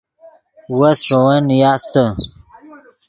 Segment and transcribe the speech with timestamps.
[0.77, 2.03] وس ݰے ون نیاستے